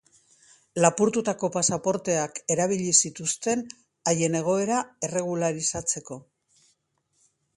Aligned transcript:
Lapurtutako 0.83 1.49
pasaporteak 1.55 2.39
erabili 2.55 2.95
zituzten 3.03 3.61
haien 4.13 4.39
egoera 4.41 4.81
erregularizatzeko. 5.09 6.21